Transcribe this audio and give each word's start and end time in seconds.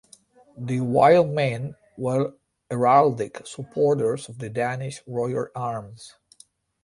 The 0.57 0.79
wild 0.79 1.29
men 1.29 1.75
were 1.95 2.33
heraldic 2.71 3.45
supporters 3.45 4.29
of 4.29 4.39
the 4.39 4.49
Danish 4.49 4.99
royal 5.05 5.49
arms. 5.53 6.15